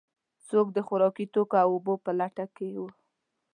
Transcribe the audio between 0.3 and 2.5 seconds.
څوک د خوراکي توکو او اوبو په لټه